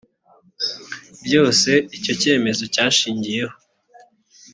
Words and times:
byose 1.25 1.71
icyo 1.97 2.13
cyemezo 2.21 2.63
cyashingiyeho 2.73 3.55